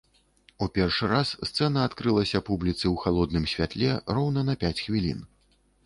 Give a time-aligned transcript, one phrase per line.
[0.65, 5.19] У першы раз сцэна адкрылася публіцы ў халодным святле роўна на пяць хвілін.